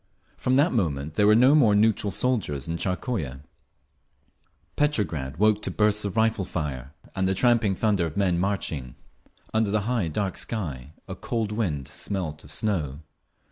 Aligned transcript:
From 0.35 0.55
that 0.55 0.73
moment 0.73 1.13
there 1.13 1.27
were 1.27 1.35
no 1.35 1.53
more 1.53 1.75
"neutral" 1.75 2.09
soldiers 2.09 2.67
in 2.67 2.75
Tsarskoye…. 2.77 3.41
Petrograd 4.75 5.37
woke 5.37 5.61
to 5.61 5.69
bursts 5.69 6.05
of 6.05 6.17
rifle 6.17 6.43
fire, 6.43 6.95
and 7.15 7.27
the 7.27 7.35
tramping 7.35 7.75
thunder 7.75 8.07
of 8.07 8.17
men 8.17 8.39
marching. 8.39 8.95
Under 9.53 9.69
the 9.69 9.81
high 9.81 10.07
dark 10.07 10.37
sky 10.37 10.93
a 11.07 11.13
cold 11.13 11.51
wind 11.51 11.87
smelt 11.87 12.43
of 12.43 12.51
snow. 12.51 13.01